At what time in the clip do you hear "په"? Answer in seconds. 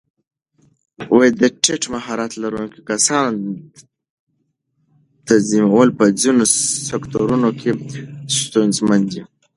5.97-6.05